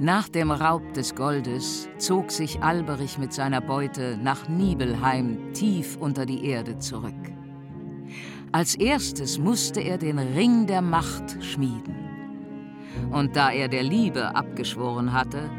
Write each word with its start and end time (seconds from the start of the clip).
Nach 0.00 0.28
dem 0.28 0.52
Raub 0.52 0.94
des 0.94 1.16
Goldes 1.16 1.88
zog 1.98 2.30
sich 2.30 2.62
Alberich 2.62 3.18
mit 3.18 3.32
seiner 3.32 3.60
Beute 3.60 4.16
nach 4.22 4.48
Nibelheim 4.48 5.52
tief 5.54 5.96
unter 5.96 6.24
die 6.24 6.44
Erde 6.46 6.78
zurück. 6.78 7.14
Als 8.52 8.76
erstes 8.76 9.38
musste 9.38 9.80
er 9.80 9.98
den 9.98 10.20
Ring 10.20 10.68
der 10.68 10.82
Macht 10.82 11.42
schmieden. 11.42 11.96
Und 13.10 13.34
da 13.34 13.50
er 13.50 13.66
der 13.66 13.82
Liebe 13.82 14.36
abgeschworen 14.36 15.12
hatte, 15.12 15.50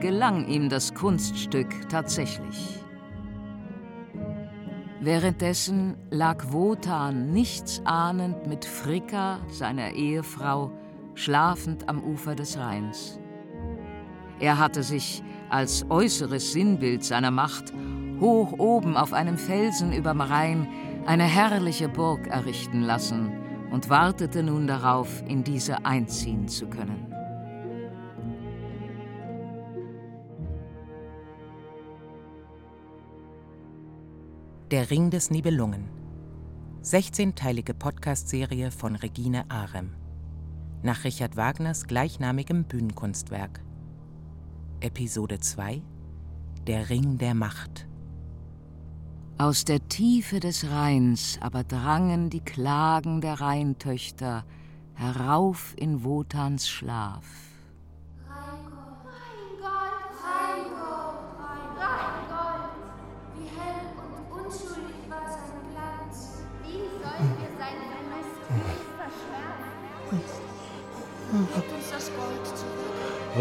gelang 0.00 0.46
ihm 0.46 0.68
das 0.68 0.94
Kunststück 0.94 1.88
tatsächlich. 1.88 2.78
Währenddessen 5.00 5.96
lag 6.10 6.52
Wotan 6.52 7.32
nichts 7.32 7.82
ahnend 7.84 8.46
mit 8.46 8.64
Fricka, 8.64 9.40
seiner 9.48 9.90
Ehefrau, 9.92 10.70
schlafend 11.14 11.88
am 11.88 12.04
Ufer 12.04 12.34
des 12.34 12.56
Rheins. 12.56 13.19
Er 14.40 14.58
hatte 14.58 14.82
sich 14.82 15.22
als 15.50 15.84
äußeres 15.90 16.52
Sinnbild 16.52 17.04
seiner 17.04 17.30
Macht 17.30 17.72
hoch 18.20 18.52
oben 18.58 18.96
auf 18.96 19.12
einem 19.12 19.38
Felsen 19.38 19.92
überm 19.92 20.20
Rhein 20.20 20.68
eine 21.06 21.24
herrliche 21.24 21.88
Burg 21.88 22.26
errichten 22.26 22.82
lassen 22.82 23.32
und 23.70 23.88
wartete 23.88 24.42
nun 24.42 24.66
darauf, 24.66 25.22
in 25.26 25.44
diese 25.44 25.84
einziehen 25.84 26.48
zu 26.48 26.66
können. 26.66 27.06
Der 34.70 34.90
Ring 34.90 35.10
des 35.10 35.30
Nibelungen. 35.30 35.88
16-teilige 36.82 37.74
Podcast-Serie 37.74 38.70
von 38.70 38.96
Regine 38.96 39.50
Arem. 39.50 39.94
Nach 40.82 41.04
Richard 41.04 41.36
Wagners 41.36 41.86
gleichnamigem 41.86 42.64
Bühnenkunstwerk. 42.64 43.60
Episode 44.82 45.38
2 45.38 45.82
Der 46.66 46.88
Ring 46.88 47.18
der 47.18 47.34
Macht. 47.34 47.86
Aus 49.36 49.66
der 49.66 49.86
Tiefe 49.88 50.40
des 50.40 50.70
Rheins 50.70 51.38
aber 51.42 51.64
drangen 51.64 52.30
die 52.30 52.40
Klagen 52.40 53.20
der 53.20 53.42
Rheintöchter 53.42 54.44
herauf 54.94 55.74
in 55.76 56.02
Wotans 56.02 56.66
Schlaf. 56.66 57.49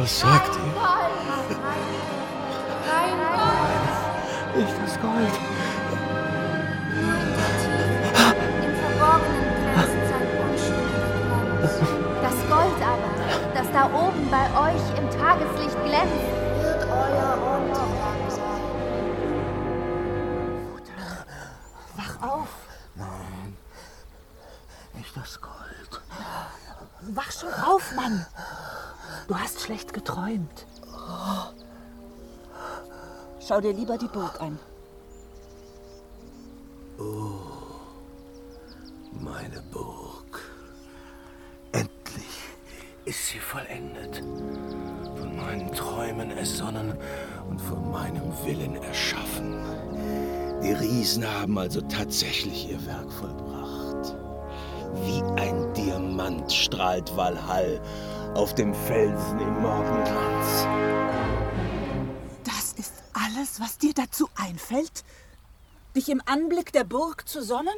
Was 0.09 0.21
sagt 0.21 0.55
ihr? 0.55 0.63
Nicht 4.59 4.73
das 4.83 4.99
Gold. 4.99 5.35
Das 12.23 12.37
Gold 12.49 12.79
aber, 12.81 13.11
das 13.53 13.67
da 13.71 13.85
oben 13.85 14.31
bei 14.31 14.45
euch 14.59 14.83
im 14.97 15.07
Tageslicht 15.11 15.77
glänzt, 15.85 16.31
wird 16.63 16.83
euer 16.89 17.37
Untergang 17.55 18.29
sein. 18.29 18.63
Wach 21.97 22.15
auf! 22.27 22.49
Nein, 22.95 23.57
nicht 24.93 25.15
das 25.15 25.39
Gold. 25.39 26.01
Wach 27.01 27.31
schon 27.31 27.53
auf, 27.53 27.95
Mann! 27.95 28.25
Schlecht 29.69 29.93
geträumt. 29.93 30.65
Schau 33.39 33.61
dir 33.61 33.71
lieber 33.71 33.99
die 33.99 34.07
Burg 34.07 34.41
an. 34.41 34.57
Meine 39.11 39.61
Burg. 39.71 40.41
Endlich 41.71 42.25
ist 43.05 43.27
sie 43.27 43.37
vollendet. 43.37 44.23
Von 45.19 45.35
meinen 45.35 45.71
Träumen 45.71 46.31
ersonnen 46.31 46.97
und 47.47 47.61
von 47.61 47.91
meinem 47.91 48.33
Willen 48.43 48.75
erschaffen. 48.75 49.55
Die 50.63 50.71
Riesen 50.71 51.23
haben 51.31 51.59
also 51.59 51.81
tatsächlich 51.81 52.71
ihr 52.71 52.83
Werk 52.87 53.11
vollbracht. 53.11 54.15
Wie 55.05 55.21
ein 55.39 55.71
Diamant 55.75 56.51
strahlt 56.51 57.15
Valhall 57.15 57.79
auf 58.35 58.55
dem 58.55 58.73
Felsen 58.73 59.39
im 59.39 59.61
Morgenglanz. 59.61 60.67
Das 62.43 62.73
ist 62.73 62.93
alles, 63.13 63.59
was 63.59 63.77
dir 63.77 63.93
dazu 63.93 64.29
einfällt? 64.35 65.03
Dich 65.95 66.09
im 66.09 66.21
Anblick 66.25 66.71
der 66.71 66.83
Burg 66.83 67.27
zu 67.27 67.43
sonnen? 67.43 67.73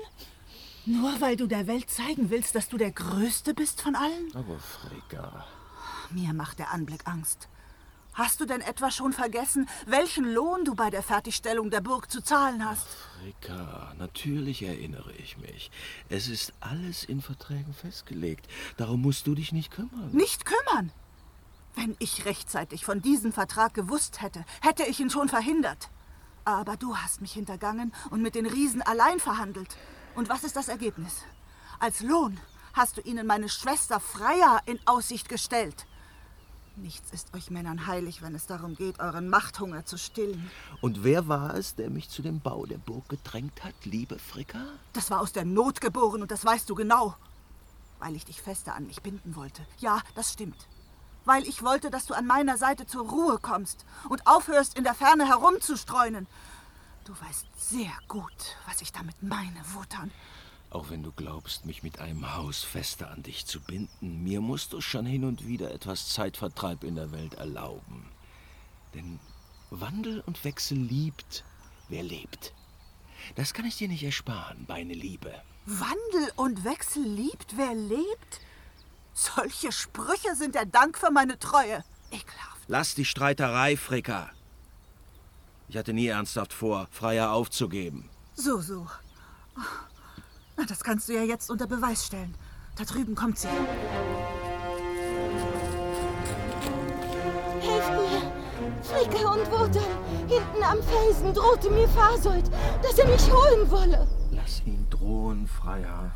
Nur 0.85 1.21
weil 1.21 1.35
du 1.35 1.47
der 1.47 1.67
Welt 1.67 1.89
zeigen 1.89 2.29
willst, 2.29 2.55
dass 2.55 2.67
du 2.67 2.77
der 2.77 2.91
Größte 2.91 3.53
bist 3.53 3.81
von 3.81 3.95
allen? 3.95 4.31
Aber 4.33 4.59
Frigga, 4.59 5.45
Mir 6.09 6.33
macht 6.33 6.59
der 6.59 6.71
Anblick 6.71 7.07
Angst. 7.07 7.47
Hast 8.13 8.41
du 8.41 8.45
denn 8.45 8.61
etwa 8.61 8.91
schon 8.91 9.13
vergessen, 9.13 9.69
welchen 9.85 10.25
Lohn 10.25 10.65
du 10.65 10.75
bei 10.75 10.89
der 10.89 11.01
Fertigstellung 11.01 11.69
der 11.69 11.79
Burg 11.79 12.11
zu 12.11 12.21
zahlen 12.21 12.65
hast? 12.65 12.85
Fricka, 13.19 13.93
natürlich 13.97 14.63
erinnere 14.63 15.13
ich 15.13 15.37
mich. 15.37 15.71
Es 16.09 16.27
ist 16.27 16.53
alles 16.59 17.05
in 17.05 17.21
Verträgen 17.21 17.73
festgelegt. 17.73 18.47
Darum 18.75 19.01
musst 19.01 19.27
du 19.27 19.35
dich 19.35 19.53
nicht 19.53 19.71
kümmern. 19.71 20.09
Nicht 20.11 20.45
kümmern! 20.45 20.91
Wenn 21.73 21.95
ich 21.99 22.25
rechtzeitig 22.25 22.83
von 22.83 23.01
diesem 23.01 23.31
Vertrag 23.31 23.73
gewusst 23.73 24.21
hätte, 24.21 24.43
hätte 24.61 24.83
ich 24.83 24.99
ihn 24.99 25.09
schon 25.09 25.29
verhindert. 25.29 25.89
Aber 26.43 26.75
du 26.75 26.97
hast 26.97 27.21
mich 27.21 27.31
hintergangen 27.31 27.93
und 28.09 28.21
mit 28.21 28.35
den 28.35 28.45
Riesen 28.45 28.81
allein 28.81 29.19
verhandelt. 29.21 29.77
Und 30.15 30.27
was 30.27 30.43
ist 30.43 30.57
das 30.57 30.67
Ergebnis? 30.67 31.23
Als 31.79 32.01
Lohn 32.01 32.37
hast 32.73 32.97
du 32.97 33.01
ihnen 33.01 33.25
meine 33.25 33.47
Schwester 33.47 34.01
Freya 34.01 34.59
in 34.65 34.79
Aussicht 34.85 35.29
gestellt. 35.29 35.85
Nichts 36.77 37.11
ist 37.11 37.33
euch 37.35 37.51
Männern 37.51 37.85
heilig, 37.85 38.21
wenn 38.21 38.33
es 38.33 38.47
darum 38.47 38.75
geht, 38.75 38.99
euren 38.99 39.27
Machthunger 39.27 39.85
zu 39.85 39.97
stillen. 39.97 40.49
Und 40.79 41.03
wer 41.03 41.27
war 41.27 41.55
es, 41.55 41.75
der 41.75 41.89
mich 41.89 42.09
zu 42.09 42.21
dem 42.21 42.39
Bau 42.39 42.65
der 42.65 42.77
Burg 42.77 43.09
gedrängt 43.09 43.63
hat, 43.63 43.73
liebe 43.83 44.17
Fricka? 44.17 44.65
Das 44.93 45.11
war 45.11 45.19
aus 45.19 45.33
der 45.33 45.43
Not 45.43 45.81
geboren 45.81 46.21
und 46.21 46.31
das 46.31 46.45
weißt 46.45 46.69
du 46.69 46.75
genau. 46.75 47.15
Weil 47.99 48.15
ich 48.15 48.25
dich 48.25 48.41
fester 48.41 48.73
an 48.73 48.87
mich 48.87 49.01
binden 49.01 49.35
wollte. 49.35 49.65
Ja, 49.79 49.99
das 50.15 50.31
stimmt. 50.31 50.67
Weil 51.25 51.43
ich 51.43 51.61
wollte, 51.61 51.91
dass 51.91 52.05
du 52.05 52.13
an 52.13 52.25
meiner 52.25 52.57
Seite 52.57 52.87
zur 52.87 53.07
Ruhe 53.07 53.37
kommst 53.37 53.85
und 54.09 54.25
aufhörst, 54.25 54.77
in 54.77 54.83
der 54.83 54.95
Ferne 54.95 55.27
herumzustreunen. 55.27 56.25
Du 57.03 57.13
weißt 57.13 57.45
sehr 57.57 57.91
gut, 58.07 58.55
was 58.65 58.81
ich 58.81 58.91
damit 58.91 59.21
meine, 59.21 59.61
Wotan. 59.73 60.09
Auch 60.71 60.89
wenn 60.89 61.03
du 61.03 61.11
glaubst, 61.11 61.65
mich 61.65 61.83
mit 61.83 61.99
einem 61.99 62.33
Haus 62.33 62.63
fester 62.63 63.11
an 63.11 63.23
dich 63.23 63.45
zu 63.45 63.59
binden, 63.59 64.23
mir 64.23 64.39
musst 64.39 64.71
du 64.71 64.79
schon 64.79 65.05
hin 65.05 65.25
und 65.25 65.45
wieder 65.45 65.71
etwas 65.71 66.07
Zeitvertreib 66.09 66.85
in 66.85 66.95
der 66.95 67.11
Welt 67.11 67.33
erlauben. 67.33 68.09
Denn 68.93 69.19
Wandel 69.69 70.21
und 70.21 70.43
Wechsel 70.45 70.77
liebt, 70.77 71.43
wer 71.89 72.03
lebt. 72.03 72.53
Das 73.35 73.53
kann 73.53 73.65
ich 73.65 73.77
dir 73.77 73.89
nicht 73.89 74.03
ersparen, 74.03 74.65
meine 74.69 74.93
Liebe. 74.93 75.33
Wandel 75.65 76.31
und 76.37 76.63
Wechsel 76.63 77.03
liebt, 77.03 77.57
wer 77.57 77.75
lebt? 77.75 78.39
Solche 79.13 79.73
Sprüche 79.73 80.35
sind 80.35 80.55
der 80.55 80.65
Dank 80.65 80.97
für 80.97 81.11
meine 81.11 81.37
Treue. 81.37 81.83
Ekelhaft. 82.11 82.63
Lass 82.67 82.95
die 82.95 83.05
Streiterei, 83.05 83.75
Fricka. 83.75 84.31
Ich 85.67 85.75
hatte 85.75 85.93
nie 85.93 86.07
ernsthaft 86.07 86.53
vor, 86.53 86.87
Freier 86.91 87.31
aufzugeben. 87.31 88.09
So, 88.35 88.61
so. 88.61 88.87
Na, 89.55 89.63
das 90.65 90.83
kannst 90.83 91.09
du 91.09 91.13
ja 91.13 91.23
jetzt 91.23 91.49
unter 91.49 91.67
Beweis 91.67 92.05
stellen. 92.05 92.35
Da 92.75 92.83
drüben 92.83 93.15
kommt 93.15 93.37
sie. 93.39 93.47
Helft 97.59 97.91
mir! 97.91 98.41
Fricka 98.83 99.31
und 99.31 99.51
Wotan, 99.51 99.83
hinten 100.27 100.63
am 100.63 100.81
Felsen 100.83 101.33
drohte 101.33 101.69
mir 101.69 101.87
Fasold, 101.87 102.49
dass 102.81 102.97
er 102.97 103.07
mich 103.07 103.31
holen 103.31 103.69
wolle. 103.69 104.07
Lass 104.31 104.61
ihn 104.65 104.87
drohen, 104.89 105.47
Freier. 105.47 106.11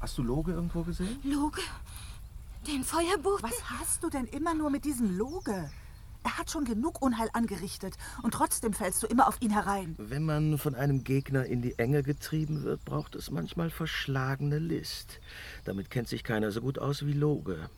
Hast 0.00 0.18
du 0.18 0.22
Loge 0.22 0.52
irgendwo 0.52 0.82
gesehen? 0.82 1.18
Loge? 1.22 1.62
Den 2.66 2.84
Feuerboten? 2.84 3.42
Was 3.42 3.62
hast 3.64 4.02
du 4.02 4.10
denn 4.10 4.26
immer 4.26 4.54
nur 4.54 4.70
mit 4.70 4.84
diesem 4.84 5.16
Loge? 5.16 5.70
Er 6.24 6.38
hat 6.38 6.50
schon 6.50 6.64
genug 6.64 7.02
Unheil 7.02 7.28
angerichtet 7.32 7.94
und 8.22 8.34
trotzdem 8.34 8.72
fällst 8.72 9.02
du 9.02 9.06
immer 9.06 9.26
auf 9.26 9.40
ihn 9.40 9.50
herein. 9.50 9.94
Wenn 9.98 10.24
man 10.24 10.58
von 10.58 10.74
einem 10.74 11.04
Gegner 11.04 11.46
in 11.46 11.62
die 11.62 11.78
Enge 11.78 12.02
getrieben 12.02 12.62
wird, 12.62 12.84
braucht 12.84 13.14
es 13.14 13.30
manchmal 13.30 13.70
verschlagene 13.70 14.58
List. 14.58 15.20
Damit 15.64 15.90
kennt 15.90 16.08
sich 16.08 16.22
keiner 16.22 16.50
so 16.52 16.60
gut 16.60 16.78
aus 16.78 17.04
wie 17.06 17.12
Loge. 17.12 17.68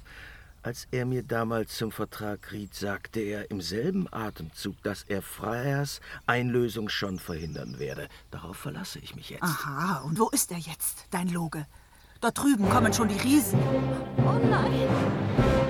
Als 0.63 0.89
er 0.93 1.05
mir 1.05 1.23
damals 1.23 1.77
zum 1.77 1.93
Vertrag 1.93 2.51
riet, 2.53 2.75
sagte 2.75 3.21
er 3.21 3.51
im 3.51 3.61
selben 3.61 4.11
Atemzug, 4.11 4.83
dass 4.83 5.03
er 5.03 5.21
Freiers 5.21 6.01
Einlösung 6.27 6.89
schon 6.89 7.19
verhindern 7.19 7.79
werde. 7.79 8.09
Darauf 8.31 8.57
verlasse 8.57 8.99
ich 8.99 9.15
mich 9.15 9.29
jetzt. 9.29 9.43
Aha, 9.43 9.99
und 10.07 10.19
wo 10.19 10.31
ist 10.31 10.51
er 10.53 10.59
jetzt, 10.59 11.07
dein 11.11 11.29
Loge? 11.29 11.67
Dort 12.23 12.39
drüben 12.39 12.71
kommen 12.71 12.95
schon 12.95 13.09
die 13.09 13.19
Riesen. 13.19 13.61
Oh 14.17 14.41
nein! 14.49 15.64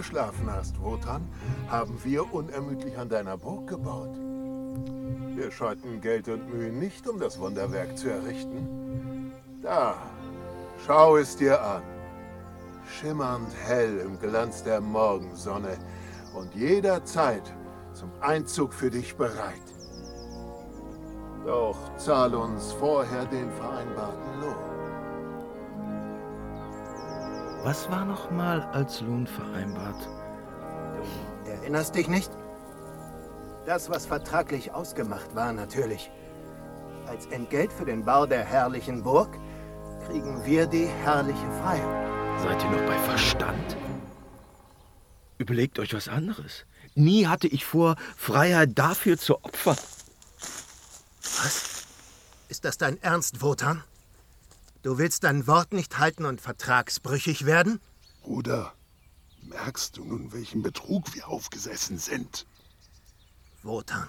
Geschlafen 0.00 0.50
hast, 0.50 0.80
Wotan, 0.80 1.28
haben 1.68 1.94
wir 2.04 2.32
unermüdlich 2.32 2.96
an 2.96 3.10
deiner 3.10 3.36
Burg 3.36 3.68
gebaut. 3.68 4.16
Wir 5.36 5.50
scheuten 5.50 6.00
Geld 6.00 6.26
und 6.28 6.48
Mühe 6.48 6.72
nicht, 6.72 7.06
um 7.06 7.20
das 7.20 7.38
Wunderwerk 7.38 7.98
zu 7.98 8.08
errichten. 8.08 9.30
Da, 9.62 9.94
schau 10.86 11.18
es 11.18 11.36
dir 11.36 11.62
an. 11.62 11.82
Schimmernd 12.88 13.52
hell 13.66 13.98
im 13.98 14.18
Glanz 14.18 14.62
der 14.62 14.80
Morgensonne 14.80 15.76
und 16.34 16.54
jederzeit 16.54 17.52
zum 17.92 18.10
Einzug 18.22 18.72
für 18.72 18.90
dich 18.90 19.14
bereit. 19.14 19.68
Doch 21.44 21.76
zahl 21.98 22.34
uns 22.34 22.72
vorher 22.72 23.26
den 23.26 23.50
vereinbarten 23.50 24.40
Lohn. 24.40 24.79
Was 27.62 27.90
war 27.90 28.06
noch 28.06 28.30
mal 28.30 28.62
als 28.72 29.02
Lohn 29.02 29.26
vereinbart? 29.26 30.08
Du 31.44 31.50
erinnerst 31.50 31.94
dich 31.94 32.08
nicht? 32.08 32.30
Das, 33.66 33.90
was 33.90 34.06
vertraglich 34.06 34.72
ausgemacht 34.72 35.34
war, 35.34 35.52
natürlich. 35.52 36.10
Als 37.06 37.26
Entgelt 37.26 37.70
für 37.70 37.84
den 37.84 38.02
Bau 38.02 38.24
der 38.24 38.44
herrlichen 38.44 39.02
Burg 39.02 39.38
kriegen 40.06 40.42
wir 40.46 40.66
die 40.66 40.86
herrliche 40.86 41.50
Freiheit. 41.60 42.40
Seid 42.40 42.64
ihr 42.64 42.70
noch 42.70 42.86
bei 42.86 42.98
Verstand? 43.00 43.76
Überlegt 45.36 45.78
euch 45.78 45.92
was 45.92 46.08
anderes. 46.08 46.64
Nie 46.94 47.26
hatte 47.26 47.46
ich 47.46 47.66
vor, 47.66 47.96
Freiheit 48.16 48.70
dafür 48.78 49.18
zu 49.18 49.44
opfern. 49.44 49.76
Was? 51.20 51.84
Ist 52.48 52.64
das 52.64 52.78
dein 52.78 53.00
Ernst, 53.02 53.42
Wotan? 53.42 53.84
Du 54.82 54.96
willst 54.96 55.24
dein 55.24 55.46
Wort 55.46 55.72
nicht 55.72 55.98
halten 55.98 56.24
und 56.24 56.40
vertragsbrüchig 56.40 57.44
werden? 57.44 57.80
Bruder, 58.22 58.72
merkst 59.42 59.96
du 59.96 60.04
nun, 60.04 60.32
welchen 60.32 60.62
Betrug 60.62 61.14
wir 61.14 61.28
aufgesessen 61.28 61.98
sind? 61.98 62.46
Wotan. 63.62 64.08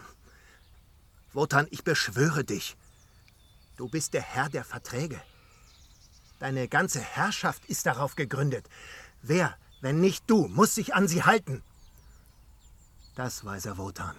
Wotan, 1.33 1.67
ich 1.71 1.83
beschwöre 1.83 2.45
dich. 2.45 2.77
Du 3.75 3.89
bist 3.89 4.13
der 4.13 4.21
Herr 4.21 4.47
der 4.47 4.63
Verträge. 4.63 5.21
Deine 6.39 6.67
ganze 6.67 6.99
Herrschaft 6.99 7.65
ist 7.65 7.85
darauf 7.85 8.15
gegründet. 8.15 8.67
Wer, 9.21 9.57
wenn 9.81 9.99
nicht 9.99 10.29
du, 10.29 10.47
muss 10.47 10.75
sich 10.75 10.95
an 10.95 11.07
sie 11.07 11.23
halten? 11.23 11.63
Das, 13.15 13.43
weiser 13.43 13.77
Wotan, 13.77 14.15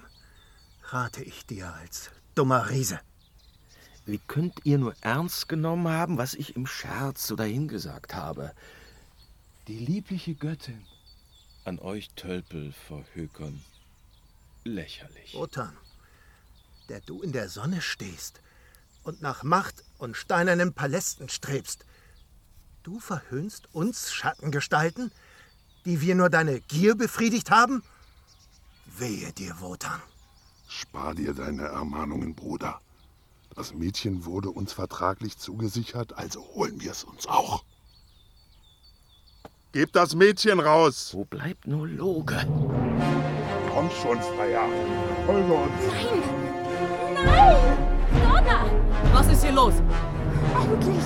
rate 0.84 1.22
ich 1.22 1.46
dir 1.46 1.72
als 1.72 2.10
dummer 2.34 2.68
Riese. 2.68 3.00
Wie 4.04 4.18
könnt 4.18 4.60
ihr 4.64 4.78
nur 4.78 4.94
ernst 5.00 5.48
genommen 5.48 5.88
haben, 5.88 6.18
was 6.18 6.34
ich 6.34 6.56
im 6.56 6.66
Scherz 6.66 7.26
so 7.26 7.36
dahingesagt 7.36 8.14
habe? 8.14 8.52
Die 9.68 9.78
liebliche 9.78 10.34
Göttin 10.34 10.84
an 11.64 11.78
euch 11.78 12.10
Tölpel 12.16 12.72
verhökern. 12.72 13.62
Lächerlich. 14.64 15.34
Wotan, 15.34 15.76
der 16.88 17.00
du 17.00 17.22
in 17.22 17.30
der 17.30 17.48
Sonne 17.48 17.80
stehst 17.80 18.40
und 19.04 19.22
nach 19.22 19.44
Macht 19.44 19.84
und 19.98 20.16
steinernen 20.16 20.72
Palästen 20.72 21.28
strebst, 21.28 21.84
du 22.82 22.98
verhöhnst 22.98 23.68
uns 23.72 24.12
Schattengestalten, 24.12 25.12
die 25.84 26.00
wir 26.00 26.16
nur 26.16 26.28
deine 26.28 26.60
Gier 26.60 26.96
befriedigt 26.96 27.52
haben? 27.52 27.84
Wehe 28.98 29.32
dir, 29.32 29.60
Wotan. 29.60 30.00
Spar 30.68 31.14
dir 31.14 31.34
deine 31.34 31.66
Ermahnungen, 31.66 32.34
Bruder. 32.34 32.80
Das 33.54 33.74
Mädchen 33.74 34.24
wurde 34.24 34.50
uns 34.50 34.72
vertraglich 34.72 35.38
zugesichert, 35.38 36.14
also 36.14 36.40
holen 36.54 36.80
wir 36.80 36.90
es 36.90 37.04
uns 37.04 37.26
auch. 37.26 37.64
Gebt 39.72 39.96
das 39.96 40.14
Mädchen 40.14 40.60
raus! 40.60 41.10
Wo 41.12 41.24
bleibt 41.24 41.66
nur 41.66 41.86
Loge? 41.86 42.36
Komm 43.72 43.90
schon, 44.02 44.20
Freier. 44.20 44.68
Folge 45.26 45.52
uns. 45.52 45.72
Nein! 45.88 47.24
Nein! 47.24 47.78
Donna! 48.22 48.70
Was 49.12 49.28
ist 49.28 49.42
hier 49.42 49.52
los? 49.52 49.74
Endlich! 50.54 51.04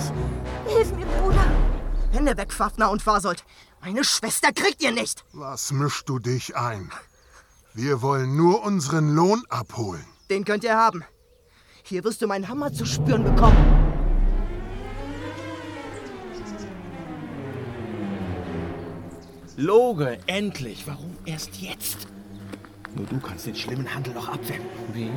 Hilf 0.67 0.93
mir, 0.93 1.07
Bruder! 1.07 1.47
Hände 2.13 2.37
weg, 2.37 2.53
Fafner 2.53 2.91
und 2.91 3.03
Fasold. 3.03 3.45
Meine 3.81 4.03
Schwester 4.03 4.53
kriegt 4.53 4.83
ihr 4.83 4.93
nicht. 4.93 5.25
Was 5.33 5.71
mischst 5.71 6.09
du 6.09 6.19
dich 6.19 6.57
ein? 6.57 6.91
Wir 7.75 8.03
wollen 8.03 8.37
nur 8.37 8.65
unseren 8.65 9.15
Lohn 9.15 9.45
abholen. 9.49 10.05
Den 10.31 10.45
könnt 10.45 10.65
ihr 10.65 10.77
haben. 10.77 11.05
Hier 11.88 12.03
wirst 12.03 12.21
du 12.21 12.27
meinen 12.27 12.49
Hammer 12.49 12.73
zu 12.73 12.85
spüren 12.85 13.23
bekommen. 13.23 13.56
Loge, 19.56 20.19
endlich! 20.27 20.87
Warum 20.87 21.17
erst 21.25 21.56
jetzt? 21.56 22.09
Nur 22.94 23.06
du 23.06 23.19
kannst 23.21 23.47
den 23.47 23.55
schlimmen 23.55 23.94
Handel 23.94 24.15
noch 24.15 24.29
abwenden. 24.29 24.69
Wie? 24.93 25.11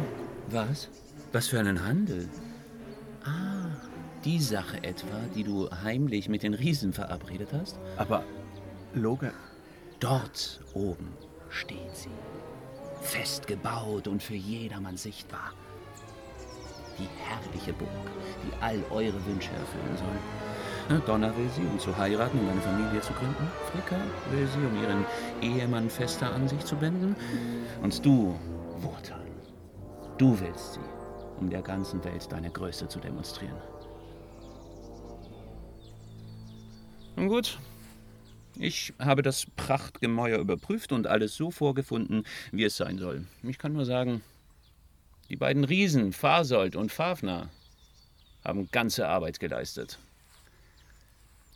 Was? 0.47 0.89
Was 1.31 1.47
für 1.47 1.59
einen 1.59 1.83
Handel? 1.83 2.29
Ah, 3.25 3.69
die 4.23 4.39
Sache 4.39 4.83
etwa, 4.83 5.19
die 5.35 5.43
du 5.43 5.69
heimlich 5.83 6.29
mit 6.29 6.43
den 6.43 6.53
Riesen 6.53 6.93
verabredet 6.93 7.49
hast? 7.51 7.79
Aber, 7.97 8.23
Loge, 8.93 9.33
Dort 9.99 10.61
oben 10.73 11.09
steht 11.49 11.93
sie. 11.93 12.09
Fest 13.01 13.47
gebaut 13.47 14.07
und 14.07 14.23
für 14.23 14.35
jedermann 14.35 14.95
sichtbar. 14.95 15.53
Die 16.99 17.07
herrliche 17.23 17.73
Burg, 17.73 17.89
die 18.43 18.61
all 18.61 18.83
eure 18.91 19.25
Wünsche 19.25 19.51
erfüllen 19.51 19.97
soll. 19.97 20.99
Donna 21.05 21.35
will 21.37 21.49
sie, 21.49 21.61
um 21.61 21.77
zu 21.79 21.95
heiraten 21.95 22.39
und 22.39 22.49
eine 22.49 22.61
Familie 22.61 22.99
zu 22.99 23.13
gründen. 23.13 23.47
Fricka 23.71 23.95
will 24.31 24.47
sie, 24.47 24.57
um 24.57 24.81
ihren 24.81 25.05
Ehemann 25.41 25.89
fester 25.89 26.33
an 26.33 26.47
sich 26.47 26.65
zu 26.65 26.75
binden. 26.75 27.15
Und 27.81 28.03
du, 28.03 28.37
Wotan, 28.81 29.21
du 30.17 30.39
willst 30.39 30.73
sie, 30.73 30.79
um 31.39 31.49
der 31.49 31.61
ganzen 31.61 32.03
Welt 32.03 32.27
deine 32.31 32.49
Größe 32.49 32.87
zu 32.87 32.99
demonstrieren. 32.99 33.57
Nun 37.15 37.27
gut, 37.27 37.59
ich 38.57 38.93
habe 38.97 39.21
das 39.21 39.45
Prachtgemäuer 39.55 40.39
überprüft 40.39 40.91
und 40.91 41.05
alles 41.05 41.35
so 41.35 41.51
vorgefunden, 41.51 42.23
wie 42.51 42.63
es 42.63 42.77
sein 42.77 42.97
soll. 42.97 43.25
Ich 43.43 43.57
kann 43.57 43.73
nur 43.73 43.85
sagen, 43.85 44.21
die 45.29 45.35
beiden 45.35 45.63
Riesen, 45.63 46.13
Fasold 46.13 46.75
und 46.75 46.91
Fafner, 46.91 47.49
haben 48.43 48.69
ganze 48.71 49.07
Arbeit 49.07 49.39
geleistet. 49.39 49.99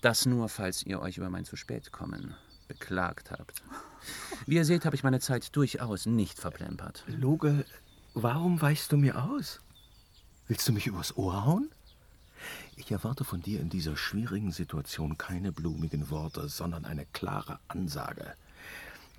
Das 0.02 0.26
nur, 0.26 0.50
falls 0.50 0.84
ihr 0.84 1.00
euch 1.02 1.18
über 1.18 1.30
mein 1.30 1.46
zu 1.46 1.56
spät 1.56 1.92
kommen 1.92 2.36
beklagt 2.68 3.32
habt. 3.32 3.62
Wie 4.46 4.56
ihr 4.56 4.66
seht, 4.66 4.86
habe 4.86 4.96
ich 4.96 5.04
meine 5.04 5.20
Zeit 5.20 5.56
durchaus 5.56 6.06
nicht 6.06 6.40
verplempert. 6.40 7.04
Loge, 7.08 7.66
warum 8.14 8.62
weichst 8.62 8.92
du 8.92 8.98
mir 8.98 9.24
aus? 9.24 9.62
Willst 10.48 10.68
du 10.68 10.74
mich 10.74 10.88
übers 10.88 11.16
Ohr 11.16 11.46
hauen? 11.46 11.70
Ich 12.76 12.92
erwarte 12.92 13.24
von 13.24 13.42
dir 13.42 13.60
in 13.60 13.70
dieser 13.70 13.96
schwierigen 13.96 14.52
Situation 14.52 15.18
keine 15.18 15.52
blumigen 15.52 16.10
Worte, 16.10 16.50
sondern 16.50 16.84
eine 16.84 17.06
klare 17.06 17.60
Ansage. 17.68 18.34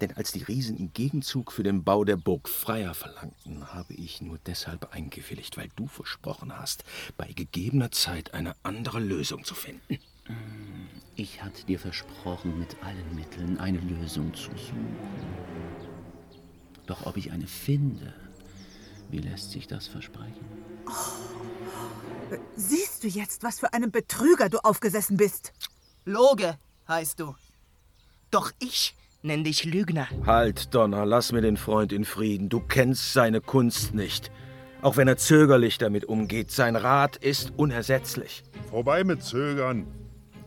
Denn 0.00 0.12
als 0.16 0.32
die 0.32 0.42
Riesen 0.42 0.76
im 0.76 0.92
Gegenzug 0.92 1.52
für 1.52 1.62
den 1.62 1.84
Bau 1.84 2.04
der 2.04 2.16
Burg 2.16 2.48
Freier 2.48 2.94
verlangten, 2.94 3.72
habe 3.72 3.94
ich 3.94 4.20
nur 4.20 4.38
deshalb 4.46 4.92
eingewilligt, 4.92 5.56
weil 5.56 5.68
du 5.76 5.86
versprochen 5.86 6.58
hast, 6.58 6.84
bei 7.16 7.28
gegebener 7.32 7.92
Zeit 7.92 8.34
eine 8.34 8.56
andere 8.64 8.98
Lösung 8.98 9.44
zu 9.44 9.54
finden. 9.54 9.98
Ich 11.14 11.42
hatte 11.42 11.64
dir 11.64 11.78
versprochen, 11.78 12.58
mit 12.58 12.82
allen 12.82 13.14
Mitteln 13.14 13.58
eine 13.58 13.78
Lösung 13.78 14.34
zu 14.34 14.50
suchen. 14.50 14.96
Doch 16.86 17.06
ob 17.06 17.16
ich 17.16 17.30
eine 17.30 17.46
finde, 17.46 18.12
wie 19.10 19.18
lässt 19.18 19.52
sich 19.52 19.68
das 19.68 19.86
versprechen? 19.86 20.44
Siehst 22.56 23.04
du 23.04 23.08
jetzt, 23.08 23.42
was 23.42 23.60
für 23.60 23.72
einem 23.72 23.90
Betrüger 23.90 24.48
du 24.48 24.58
aufgesessen 24.58 25.16
bist? 25.16 25.52
Loge 26.04 26.58
heißt 26.88 27.20
du. 27.20 27.34
Doch 28.30 28.50
ich 28.58 28.94
nenn 29.24 29.42
dich 29.42 29.64
Lügner. 29.64 30.06
Halt, 30.26 30.74
Donner, 30.74 31.06
lass 31.06 31.32
mir 31.32 31.40
den 31.40 31.56
Freund 31.56 31.92
in 31.92 32.04
Frieden. 32.04 32.48
Du 32.48 32.60
kennst 32.60 33.12
seine 33.12 33.40
Kunst 33.40 33.94
nicht. 33.94 34.30
Auch 34.82 34.98
wenn 34.98 35.08
er 35.08 35.16
zögerlich 35.16 35.78
damit 35.78 36.04
umgeht, 36.04 36.50
sein 36.50 36.76
Rat 36.76 37.16
ist 37.16 37.54
unersetzlich. 37.56 38.44
Vorbei 38.70 39.02
mit 39.02 39.22
Zögern. 39.22 39.86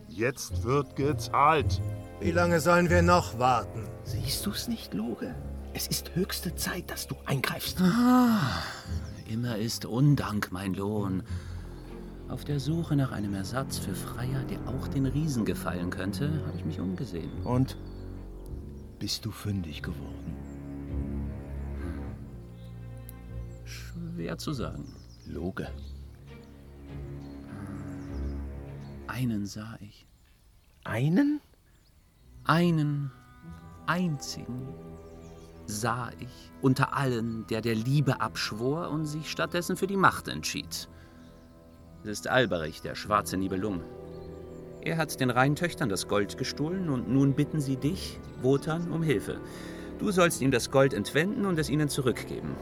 Jetzt 0.08 0.62
wird 0.62 0.94
gezahlt. 0.94 1.80
Wie 2.20 2.30
lange 2.30 2.60
sollen 2.60 2.88
wir 2.88 3.02
noch 3.02 3.38
warten? 3.38 3.84
Siehst 4.04 4.46
du's 4.46 4.68
nicht, 4.68 4.94
Loge? 4.94 5.34
Es 5.74 5.88
ist 5.88 6.14
höchste 6.14 6.54
Zeit, 6.54 6.90
dass 6.90 7.08
du 7.08 7.16
eingreifst. 7.26 7.80
Immer 9.28 9.58
ist 9.58 9.84
Undank 9.84 10.48
mein 10.50 10.74
Lohn. 10.74 11.22
Auf 12.28 12.44
der 12.44 12.60
Suche 12.60 12.94
nach 12.94 13.10
einem 13.10 13.34
Ersatz 13.34 13.78
für 13.78 13.94
Freier, 13.94 14.42
der 14.50 14.58
auch 14.72 14.86
den 14.88 15.06
Riesen 15.06 15.44
gefallen 15.44 15.90
könnte, 15.90 16.30
habe 16.46 16.56
ich 16.56 16.64
mich 16.64 16.78
umgesehen. 16.78 17.30
Und 17.44 17.76
bist 18.98 19.24
du 19.24 19.30
fündig 19.30 19.82
geworden? 19.82 20.36
Schwer 23.64 24.38
zu 24.38 24.52
sagen. 24.52 24.94
Loge. 25.26 25.68
Einen 29.06 29.46
sah 29.46 29.76
ich. 29.80 30.06
Einen? 30.84 31.40
Einen, 32.44 33.10
einzigen 33.86 34.68
sah 35.66 36.10
ich 36.18 36.50
unter 36.62 36.94
allen, 36.96 37.46
der 37.48 37.60
der 37.60 37.74
Liebe 37.74 38.20
abschwor 38.22 38.88
und 38.88 39.04
sich 39.04 39.30
stattdessen 39.30 39.76
für 39.76 39.86
die 39.86 39.98
Macht 39.98 40.28
entschied. 40.28 40.88
Es 42.02 42.08
ist 42.08 42.28
Alberich, 42.28 42.80
der 42.80 42.94
schwarze 42.94 43.36
Nibelung. 43.36 43.82
Er 44.88 44.96
hat 44.96 45.20
den 45.20 45.28
Rheintöchtern 45.28 45.90
das 45.90 46.08
Gold 46.08 46.38
gestohlen 46.38 46.88
und 46.88 47.10
nun 47.10 47.34
bitten 47.34 47.60
sie 47.60 47.76
dich, 47.76 48.18
Wotan, 48.40 48.90
um 48.90 49.02
Hilfe. 49.02 49.38
Du 49.98 50.10
sollst 50.10 50.40
ihm 50.40 50.50
das 50.50 50.70
Gold 50.70 50.94
entwenden 50.94 51.44
und 51.44 51.58
es 51.58 51.68
ihnen 51.68 51.90
zurückgeben. 51.90 52.56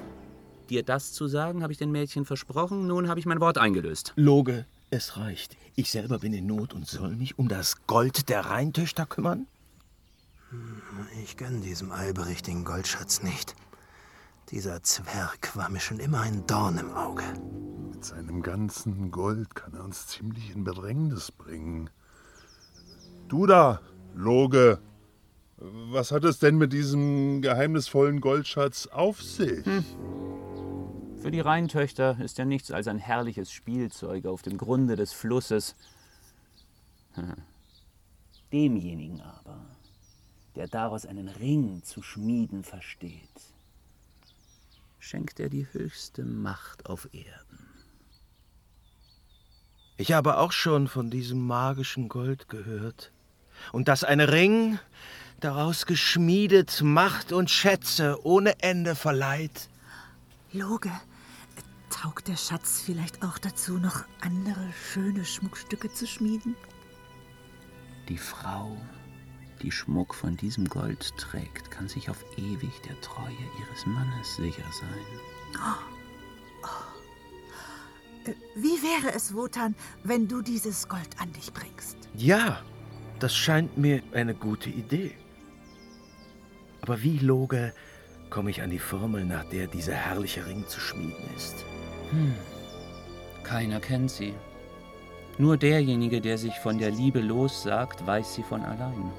Dir 0.69 0.83
das 0.83 1.13
zu 1.13 1.29
sagen, 1.29 1.63
habe 1.63 1.73
ich 1.73 1.79
den 1.79 1.93
Mädchen 1.93 2.25
versprochen, 2.25 2.89
nun 2.89 3.09
habe 3.09 3.21
ich 3.21 3.27
mein 3.27 3.39
Wort 3.39 3.59
eingelöst. 3.59 4.13
Loge, 4.17 4.67
es 4.91 5.17
reicht. 5.17 5.57
Ich 5.77 5.93
selber 5.93 6.19
bin 6.19 6.33
in 6.33 6.49
Not 6.49 6.75
und 6.75 6.89
soll 6.89 7.15
mich 7.15 7.39
um 7.39 7.47
das 7.47 7.87
Gold 7.87 8.29
der 8.29 8.41
Rheintöchter 8.41 9.07
kümmern? 9.07 9.47
Ich 11.23 11.37
gönn 11.37 11.63
diesem 11.63 11.93
Alberich 11.93 12.43
den 12.43 12.65
Goldschatz 12.65 13.23
nicht. 13.23 13.55
Dieser 14.51 14.83
Zwerg 14.83 15.55
war 15.55 15.69
mir 15.69 15.79
schon 15.79 16.01
immer 16.01 16.23
ein 16.23 16.45
Dorn 16.49 16.79
im 16.79 16.93
Auge. 16.93 17.23
Mit 17.93 18.05
seinem 18.05 18.43
ganzen 18.43 19.13
Gold 19.13 19.55
kann 19.55 19.75
er 19.75 19.85
uns 19.85 20.09
ziemlich 20.09 20.51
in 20.51 20.65
Bedrängnis 20.65 21.31
bringen. 21.31 21.89
Du 23.29 23.45
da, 23.47 23.81
Loge, 24.15 24.79
was 25.57 26.13
hat 26.13 26.23
es 26.23 26.39
denn 26.39 26.59
mit 26.59 26.73
diesem 26.73 27.43
geheimnisvollen 27.43 28.21
Goldschatz 28.21 28.87
auf 28.87 29.21
sich? 29.21 29.67
Hm. 29.67 29.85
Für 31.21 31.33
die 31.33 31.41
Rheintöchter 31.41 32.21
ist 32.21 32.39
er 32.39 32.45
nichts 32.45 32.71
als 32.71 32.87
ein 32.87 32.99
herrliches 32.99 33.51
Spielzeug 33.51 34.27
auf 34.27 34.43
dem 34.43 34.57
Grunde 34.59 34.95
des 34.95 35.13
Flusses. 35.13 35.75
Hm. 37.15 37.35
Demjenigen 38.53 39.21
aber, 39.21 39.67
der 40.55 40.69
daraus 40.69 41.05
einen 41.05 41.27
Ring 41.27 41.83
zu 41.83 42.03
schmieden 42.03 42.63
versteht, 42.63 43.53
schenkt 45.01 45.41
er 45.41 45.49
die 45.49 45.67
höchste 45.73 46.25
Macht 46.25 46.87
auf 46.87 47.09
Erden. 47.13 47.67
Ich 49.97 50.13
habe 50.13 50.37
auch 50.37 50.53
schon 50.53 50.87
von 50.87 51.11
diesem 51.11 51.45
magischen 51.45 52.09
Gold 52.09 52.49
gehört. 52.49 53.13
Und 53.73 53.89
dass 53.89 54.05
ein 54.05 54.21
Ring, 54.21 54.79
daraus 55.41 55.87
geschmiedet, 55.87 56.83
Macht 56.83 57.33
und 57.33 57.51
Schätze 57.51 58.19
ohne 58.25 58.63
Ende 58.63 58.95
verleiht. 58.95 59.69
Loge, 60.53 60.91
taugt 61.91 62.29
der 62.29 62.37
Schatz 62.37 62.83
vielleicht 62.85 63.23
auch 63.23 63.39
dazu, 63.39 63.79
noch 63.79 64.05
andere 64.21 64.73
schöne 64.93 65.25
Schmuckstücke 65.25 65.93
zu 65.93 66.07
schmieden? 66.07 66.57
Die 68.09 68.19
Frau, 68.19 68.77
die 69.63 69.73
Schmuck 69.73 70.15
von 70.15 70.37
diesem 70.37 70.69
Gold 70.69 71.17
trägt, 71.17 71.71
kann 71.71 71.89
sich 71.89 72.09
auf 72.09 72.25
ewig 72.37 72.81
der 72.83 73.01
Treue 73.01 73.33
ihres 73.61 73.87
Mannes 73.87 74.37
sicher 74.37 74.65
sein. 74.73 75.05
Oh. 75.57 76.65
Oh. 76.65 76.97
Wie 78.57 78.83
wäre 78.83 79.15
es, 79.15 79.35
Wotan, 79.35 79.75
wenn 80.03 80.27
du 80.29 80.43
dieses 80.43 80.89
Gold 80.89 81.09
an 81.19 81.33
dich 81.33 81.53
bringst? 81.53 81.97
Ja, 82.15 82.61
das 83.19 83.35
scheint 83.35 83.77
mir 83.79 84.03
eine 84.13 84.35
gute 84.35 84.71
Idee. 84.71 85.13
Aber 86.83 87.03
wie, 87.03 87.19
Loge, 87.19 87.73
komme 88.31 88.51
ich 88.51 88.63
an 88.63 88.71
die 88.71 88.79
Formel, 88.79 89.25
nach 89.25 89.45
der 89.45 89.67
dieser 89.67 89.95
herrliche 89.95 90.47
Ring 90.47 90.67
zu 90.67 90.81
schmieden 90.81 91.25
ist? 91.37 91.65
Hm. 92.11 92.35
Keiner 93.43 93.81
kennt 93.81 94.11
sie. 94.11 94.35
Nur 95.39 95.57
derjenige, 95.57 96.21
der 96.21 96.39
sich 96.39 96.55
von 96.59 96.79
der 96.79 96.91
Liebe 96.91 97.21
lossagt, 97.21 98.07
weiß 98.07 98.35
sie 98.35 98.43
von 98.43 98.63
allein. 98.63 99.13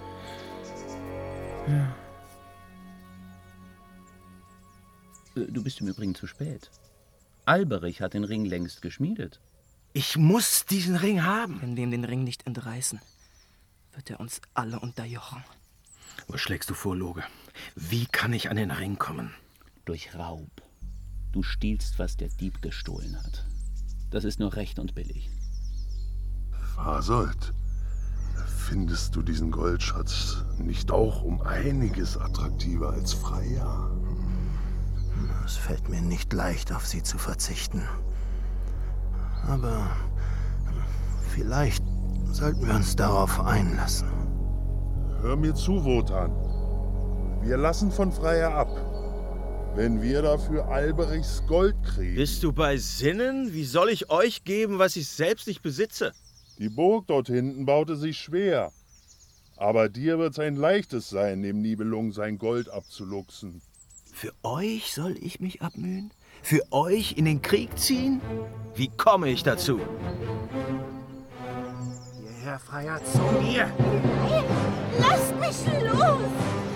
Ja. 1.67 1.95
Äh, 5.35 5.51
du 5.51 5.63
bist 5.63 5.81
im 5.81 5.87
Übrigen 5.87 6.15
zu 6.15 6.27
spät. 6.27 6.71
Alberich 7.45 8.01
hat 8.01 8.13
den 8.13 8.23
Ring 8.23 8.45
längst 8.45 8.81
geschmiedet. 8.81 9.39
Ich 9.93 10.17
muss 10.17 10.65
diesen 10.65 10.95
Ring 10.95 11.23
haben. 11.23 11.61
Wenn 11.61 11.75
wir 11.75 11.83
ihm 11.83 11.91
den 11.91 12.03
Ring 12.03 12.23
nicht 12.23 12.45
entreißen, 12.45 12.99
wird 13.97 14.11
er 14.11 14.19
uns 14.19 14.41
alle 14.53 14.79
unterjochen. 14.79 15.43
Was 16.27 16.39
schlägst 16.39 16.69
du 16.69 16.75
vor, 16.75 16.95
Loge? 16.95 17.23
Wie 17.75 18.05
kann 18.05 18.31
ich 18.31 18.49
an 18.49 18.55
den 18.55 18.71
Ring 18.71 18.97
kommen? 18.97 19.33
Durch 19.85 20.13
Raub. 20.15 20.61
Du 21.31 21.41
stiehlst, 21.41 21.97
was 21.97 22.15
der 22.15 22.29
Dieb 22.29 22.61
gestohlen 22.61 23.17
hat. 23.21 23.45
Das 24.11 24.23
ist 24.23 24.39
nur 24.39 24.55
recht 24.55 24.77
und 24.77 24.93
billig. 24.93 25.29
Fasold, 26.75 27.53
findest 28.69 29.15
du 29.15 29.23
diesen 29.23 29.49
Goldschatz 29.49 30.43
nicht 30.59 30.91
auch 30.91 31.23
um 31.23 31.41
einiges 31.41 32.17
attraktiver 32.17 32.91
als 32.91 33.13
Freya? 33.13 33.89
Es 35.43 35.57
fällt 35.57 35.89
mir 35.89 36.01
nicht 36.01 36.31
leicht, 36.33 36.71
auf 36.71 36.85
sie 36.85 37.01
zu 37.01 37.17
verzichten. 37.17 37.81
Aber 39.47 39.89
vielleicht 41.29 41.87
sollten 42.38 42.67
wir 42.67 42.75
uns 42.75 42.96
darauf 42.96 43.39
einlassen. 43.39 44.08
Hör 45.22 45.36
mir 45.36 45.56
zu, 45.56 45.84
Wotan. 45.84 46.32
Wir 47.41 47.58
lassen 47.58 47.91
von 47.91 48.12
Freya 48.12 48.53
ab. 48.53 48.70
Wenn 49.75 50.03
wir 50.03 50.22
dafür 50.22 50.67
Alberichs 50.67 51.41
Gold 51.48 51.75
kriegen. 51.84 52.15
Bist 52.15 52.44
du 52.44 52.53
bei 52.53 52.77
Sinnen? 52.77 53.53
Wie 53.53 53.65
soll 53.65 53.89
ich 53.89 54.12
euch 54.12 54.44
geben, 54.44 54.77
was 54.77 54.96
ich 54.96 55.08
selbst 55.08 55.48
nicht 55.48 55.63
besitze? 55.63 56.13
Die 56.60 56.70
Burg 56.70 57.08
dort 57.08 57.27
hinten 57.27 57.65
baute 57.65 57.96
sich 57.96 58.20
schwer. 58.20 58.72
Aber 59.56 59.89
dir 59.89 60.20
wird 60.20 60.34
es 60.34 60.39
ein 60.39 60.56
leichtes 60.56 61.10
sein, 61.10 61.41
dem 61.41 61.62
Nibelung 61.62 62.12
sein 62.12 62.38
Gold 62.38 62.70
abzuluxen. 62.70 63.62
Für 64.13 64.32
euch 64.44 64.94
soll 64.94 65.15
ich 65.20 65.39
mich 65.39 65.63
abmühen? 65.63 66.12
Für 66.44 66.62
euch 66.72 67.17
in 67.17 67.25
den 67.25 67.41
Krieg 67.41 67.77
ziehen? 67.79 68.22
Wie 68.75 68.89
komme 68.89 69.29
ich 69.29 69.41
dazu? 69.41 69.79
Hierher, 72.47 72.59
Freier, 72.59 73.01
zu 73.03 73.19
mir! 73.43 73.67
Lasst 74.99 75.37
mich 75.37 75.83
los! 75.83 76.17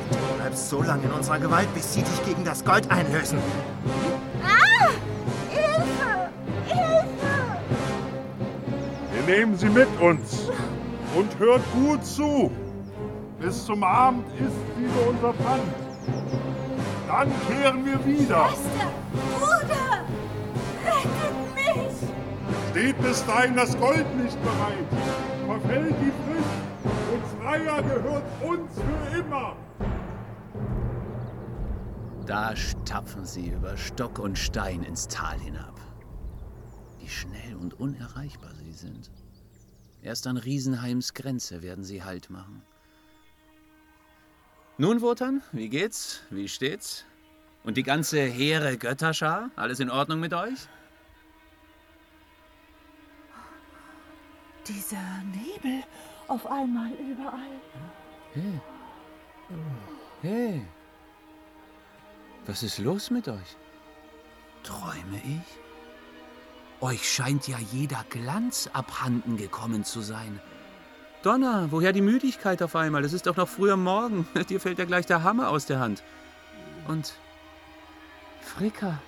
Du 0.09 0.35
bleibst 0.37 0.69
so 0.69 0.81
lange 0.83 1.05
in 1.05 1.11
unserer 1.13 1.39
Gewalt, 1.39 1.73
bis 1.73 1.93
sie 1.93 2.01
dich 2.01 2.25
gegen 2.25 2.43
das 2.43 2.65
Gold 2.65 2.91
einlösen. 2.91 3.39
Ah! 4.43 4.89
Hilfe! 5.49 6.29
Hilfe! 6.65 7.57
Wir 9.13 9.33
nehmen 9.33 9.57
sie 9.57 9.69
mit 9.69 9.87
uns. 10.01 10.49
Und 11.15 11.39
hört 11.39 11.61
gut 11.71 12.05
zu. 12.05 12.51
Bis 13.39 13.65
zum 13.65 13.81
Abend 13.85 14.25
ist 14.41 14.77
wieder 14.77 15.07
unser 15.07 15.33
Pfand. 15.35 15.61
Dann 17.07 17.31
kehren 17.47 17.85
wir 17.85 18.05
wieder. 18.05 18.49
Schwester! 18.49 18.91
Bruder! 19.39 20.03
Rettet 20.85 21.55
mich! 21.55 22.09
Steht 22.71 23.01
bis 23.01 23.25
dahin 23.25 23.55
das 23.55 23.79
Gold 23.79 24.05
nicht 24.17 24.37
bereit, 24.43 25.20
verfällt 25.51 25.96
die 26.00 26.13
Frist 26.24 26.93
und 27.13 27.41
Freier 27.41 27.81
gehört 27.84 28.24
uns 28.41 28.72
für 28.75 29.17
immer. 29.17 29.55
Da 32.25 32.55
stapfen 32.55 33.25
sie 33.25 33.50
über 33.50 33.75
Stock 33.75 34.20
und 34.20 34.38
Stein 34.38 34.84
ins 34.84 35.08
Tal 35.08 35.38
hinab. 35.39 35.77
Wie 37.00 37.10
schnell 37.10 37.55
und 37.60 37.77
unerreichbar 37.79 38.53
sie 38.63 38.72
sind. 38.72 39.12
Erst 40.01 40.25
an 40.25 40.38
Riesenheims 40.38 41.13
Grenze 41.13 41.62
werden 41.62 41.84
sie 41.84 42.03
Halt 42.03 42.29
machen. 42.29 42.62
Nun, 44.77 45.01
Wotan, 45.01 45.41
wie 45.51 45.67
geht's? 45.67 46.22
Wie 46.29 46.48
steht's? 46.48 47.03
Und 47.63 47.75
die 47.75 47.84
ganze 47.84 48.22
hehre 48.22 48.77
Götterschar? 48.77 49.51
Alles 49.58 49.79
in 49.79 49.89
Ordnung 49.89 50.22
mit 50.22 50.34
euch? 50.34 50.67
Dieser 54.73 55.21
Nebel 55.33 55.83
auf 56.27 56.49
einmal 56.49 56.91
überall. 56.93 57.59
Hey. 58.33 58.59
Hey. 60.21 60.65
Was 62.45 62.63
ist 62.63 62.77
los 62.79 63.11
mit 63.11 63.27
euch? 63.27 63.57
Träume 64.63 65.17
ich? 65.25 66.81
Euch 66.81 67.11
scheint 67.11 67.47
ja 67.49 67.57
jeder 67.71 68.05
Glanz 68.09 68.69
abhanden 68.71 69.35
gekommen 69.35 69.83
zu 69.83 69.99
sein. 70.01 70.39
Donner, 71.21 71.67
woher 71.71 71.91
die 71.91 72.01
Müdigkeit 72.01 72.63
auf 72.63 72.75
einmal? 72.75 73.03
Es 73.03 73.13
ist 73.13 73.27
doch 73.27 73.35
noch 73.35 73.49
früh 73.49 73.71
am 73.71 73.83
Morgen. 73.83 74.25
Dir 74.49 74.61
fällt 74.61 74.79
ja 74.79 74.85
gleich 74.85 75.05
der 75.05 75.23
Hammer 75.23 75.49
aus 75.49 75.65
der 75.65 75.79
Hand. 75.79 76.01
Und 76.87 77.13
Fricka. 78.41 78.99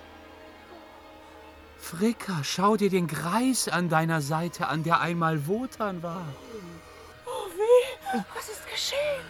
Fricka, 1.96 2.42
schau 2.42 2.76
dir 2.76 2.90
den 2.90 3.06
Greis 3.06 3.68
an 3.68 3.88
deiner 3.88 4.20
Seite 4.20 4.66
an, 4.66 4.82
der 4.82 5.00
einmal 5.00 5.46
Wotan 5.46 6.02
war. 6.02 6.26
Oh 7.24 7.48
weh, 7.56 8.20
was 8.34 8.48
ist 8.48 8.68
geschehen? 8.68 9.24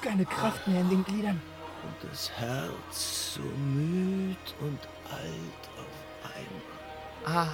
Keine 0.00 0.24
Kraft 0.24 0.66
mehr 0.68 0.80
in 0.80 0.90
den 0.90 1.04
Gliedern. 1.04 1.42
Und 1.82 2.10
das 2.10 2.30
Herz 2.30 3.34
so 3.34 3.42
müd 3.42 4.36
und 4.60 4.78
alt 5.10 5.64
auf 5.76 6.30
einmal. 7.26 7.46
Ah. 7.46 7.52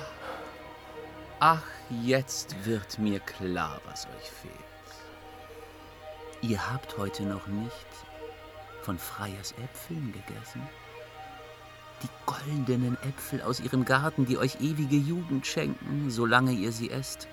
Ach, 1.40 1.62
jetzt 2.02 2.54
wird 2.66 2.98
mir 2.98 3.20
klar, 3.20 3.80
was 3.86 4.06
euch 4.06 4.30
fehlt. 4.42 4.54
Ihr 6.42 6.70
habt 6.70 6.98
heute 6.98 7.22
noch 7.22 7.46
nicht 7.46 7.86
von 8.82 8.98
Freiers 8.98 9.52
Äpfeln 9.52 10.12
gegessen? 10.12 10.68
Die 12.02 12.08
goldenen 12.26 12.96
Äpfel 13.02 13.42
aus 13.42 13.60
ihrem 13.60 13.84
Garten, 13.84 14.26
die 14.26 14.38
euch 14.38 14.60
ewige 14.60 14.96
Jugend 14.96 15.46
schenken, 15.46 16.10
solange 16.10 16.52
ihr 16.52 16.72
sie 16.72 16.90
esst. 16.90 17.28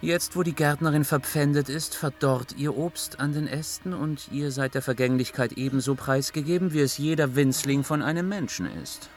Jetzt, 0.00 0.36
wo 0.36 0.42
die 0.42 0.54
Gärtnerin 0.54 1.04
verpfändet 1.04 1.68
ist, 1.68 1.96
verdorrt 1.96 2.54
ihr 2.58 2.76
Obst 2.76 3.20
an 3.20 3.32
den 3.32 3.48
Ästen 3.48 3.94
und 3.94 4.28
ihr 4.30 4.50
seid 4.50 4.74
der 4.74 4.82
Vergänglichkeit 4.82 5.52
ebenso 5.52 5.94
preisgegeben, 5.94 6.74
wie 6.74 6.80
es 6.80 6.98
jeder 6.98 7.34
Winzling 7.34 7.84
von 7.84 8.02
einem 8.02 8.28
Menschen 8.28 8.66
ist. 8.82 9.08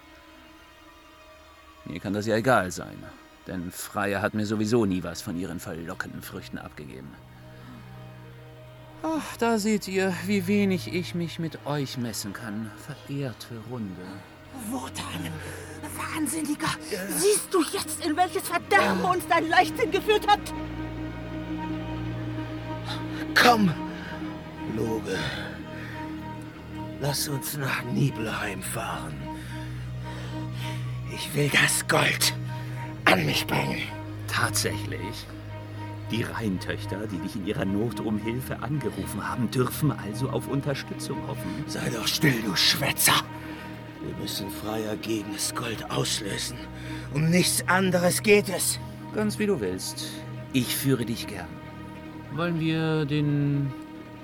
Mir 1.84 2.00
kann 2.00 2.14
das 2.14 2.26
ja 2.26 2.38
egal 2.38 2.72
sein, 2.72 2.98
denn 3.48 3.72
Freya 3.72 4.22
hat 4.22 4.34
mir 4.34 4.46
sowieso 4.46 4.86
nie 4.86 5.04
was 5.04 5.22
von 5.22 5.38
ihren 5.38 5.60
verlockenden 5.60 6.22
Früchten 6.22 6.58
abgegeben. 6.58 7.10
Ach, 9.04 9.38
da 9.38 9.60
seht 9.60 9.88
ihr, 9.88 10.14
wie 10.26 10.48
wenig 10.48 10.94
ich 10.94 11.14
mich 11.14 11.40
mit 11.40 11.66
euch 11.66 11.98
messen 11.98 12.34
kann, 12.34 12.72
verehrte 12.86 13.56
Runde. 13.70 14.02
Wotan, 14.72 15.32
Wahnsinniger! 15.96 16.70
Siehst 17.10 17.54
du 17.54 17.64
jetzt, 17.72 18.04
in 18.04 18.18
welches 18.18 18.48
Verderben 18.48 19.02
uns 19.02 19.28
dein 19.28 19.48
Leichtsinn 19.50 19.92
geführt 19.92 20.28
hat? 20.28 20.40
Komm, 23.36 23.72
Loge. 24.76 25.18
Lass 27.00 27.28
uns 27.28 27.56
nach 27.56 27.84
Nibelheim 27.84 28.64
fahren. 28.64 29.16
Ich 31.14 31.34
will 31.36 31.50
das 31.50 31.88
Gold 31.88 32.34
an 33.06 33.26
mich 33.26 33.46
bringen. 33.46 33.82
Tatsächlich? 34.28 35.28
Die 36.12 36.24
Rheintöchter, 36.24 37.06
die 37.08 37.18
dich 37.18 37.36
in 37.36 37.46
ihrer 37.46 37.66
Not 37.66 38.00
um 38.00 38.18
Hilfe 38.18 38.62
angerufen 38.62 39.28
haben, 39.28 39.52
dürfen 39.52 39.92
also 39.92 40.30
auf 40.30 40.48
Unterstützung 40.48 41.18
hoffen. 41.28 41.64
Sei 41.68 41.90
doch 41.90 42.08
still, 42.08 42.42
du 42.46 42.56
Schwätzer. 42.56 43.22
Wir 44.02 44.16
müssen 44.22 44.50
Freier 44.50 44.96
gegen 44.96 45.34
das 45.34 45.54
Gold 45.54 45.90
auslösen. 45.92 46.58
Um 47.14 47.30
nichts 47.30 47.68
anderes 47.68 48.24
geht 48.24 48.48
es. 48.48 48.80
Ganz 49.14 49.38
wie 49.38 49.48
du 49.48 49.60
willst. 49.60 50.08
Ich 50.54 50.76
führe 50.76 51.06
dich 51.06 51.28
gern. 51.28 51.48
Wollen 52.34 52.60
wir 52.60 53.06
den 53.06 53.74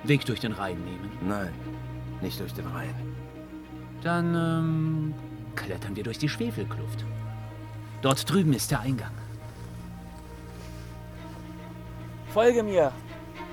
Weg 0.03 0.25
durch 0.25 0.39
den 0.39 0.53
Rhein 0.53 0.77
nehmen? 0.85 1.11
Nein, 1.27 1.53
nicht 2.21 2.39
durch 2.39 2.53
den 2.53 2.67
Rhein. 2.67 2.93
Dann 4.01 4.35
ähm, 4.35 5.13
klettern 5.55 5.95
wir 5.95 6.03
durch 6.03 6.17
die 6.17 6.29
Schwefelkluft. 6.29 7.03
Dort 8.01 8.29
drüben 8.29 8.53
ist 8.53 8.71
der 8.71 8.81
Eingang. 8.81 9.11
Folge 12.33 12.63
mir, 12.63 12.91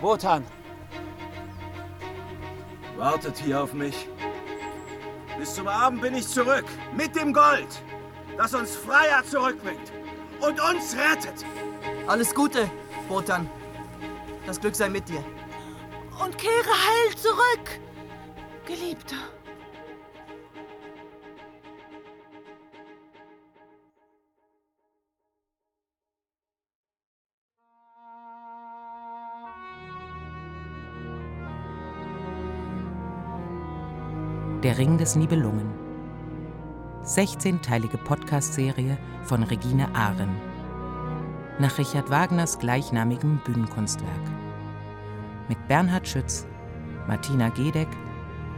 Wotan. 0.00 0.42
Wartet 2.96 3.36
hier 3.36 3.62
auf 3.62 3.74
mich. 3.74 4.08
Bis 5.38 5.54
zum 5.54 5.68
Abend 5.68 6.00
bin 6.00 6.14
ich 6.14 6.26
zurück. 6.26 6.64
Mit 6.96 7.14
dem 7.14 7.34
Gold, 7.34 7.82
das 8.38 8.54
uns 8.54 8.74
Freier 8.74 9.22
zurückbringt 9.22 9.92
und 10.40 10.58
uns 10.58 10.96
rettet. 10.96 11.44
Alles 12.06 12.34
Gute, 12.34 12.70
Wotan. 13.10 13.50
Das 14.46 14.58
Glück 14.58 14.74
sei 14.74 14.88
mit 14.88 15.06
dir. 15.10 15.22
Und 16.24 16.38
kehre 16.38 16.70
heil 16.70 17.14
zurück, 17.16 17.80
Geliebter. 18.64 19.16
Der 34.62 34.76
Ring 34.76 34.98
des 34.98 35.16
Nibelungen. 35.16 35.72
16-teilige 37.02 37.96
Podcast-Serie 37.96 38.98
von 39.22 39.42
Regine 39.42 39.88
Ahren. 39.94 40.36
Nach 41.58 41.78
Richard 41.78 42.10
Wagners 42.10 42.58
gleichnamigem 42.58 43.40
Bühnenkunstwerk. 43.42 44.10
Mit 45.48 45.66
Bernhard 45.66 46.06
Schütz, 46.06 46.46
Martina 47.08 47.48
Gedeck, 47.48 47.88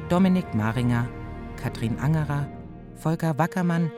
Dominik 0.08 0.52
Maringer, 0.56 1.06
Katrin 1.56 1.96
Angerer, 2.00 2.48
Volker 2.96 3.38
Wackermann, 3.38 3.92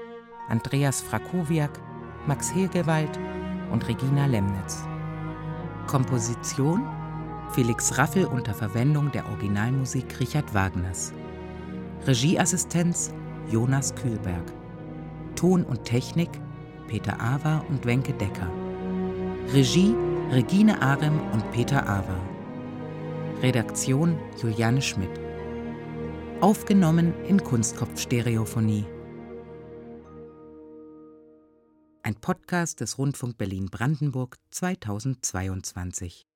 Andreas 0.50 1.00
Frakowiak, 1.00 1.80
Max 2.26 2.50
Hilgewald 2.50 3.18
und 3.72 3.88
Regina 3.88 4.26
Lemnitz. 4.26 4.86
Komposition 5.86 6.86
Felix 7.52 7.96
Raffel 7.96 8.26
unter 8.26 8.52
Verwendung 8.52 9.10
der 9.10 9.24
Originalmusik 9.30 10.20
Richard 10.20 10.52
Wagners. 10.52 11.14
Regieassistenz 12.06 13.12
Jonas 13.50 13.94
Kühlberg. 13.94 14.52
Ton 15.36 15.64
und 15.64 15.84
Technik 15.84 16.30
Peter 16.86 17.20
Awer 17.20 17.64
und 17.68 17.86
Wenke 17.86 18.12
Decker. 18.12 18.50
Regie 19.52 19.94
Regine 20.30 20.80
Arem 20.80 21.20
und 21.32 21.50
Peter 21.52 21.88
Awer. 21.88 22.20
Redaktion 23.42 24.18
Juliane 24.40 24.82
Schmidt. 24.82 25.20
Aufgenommen 26.40 27.14
in 27.26 27.42
Kunstkopfstereophonie. 27.42 28.84
Ein 32.02 32.14
Podcast 32.16 32.80
des 32.80 32.98
Rundfunk 32.98 33.38
Berlin-Brandenburg 33.38 34.36
2022. 34.50 36.26